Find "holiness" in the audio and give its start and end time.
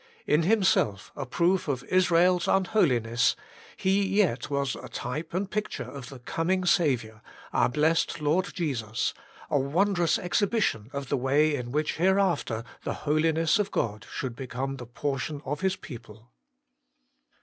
13.05-13.59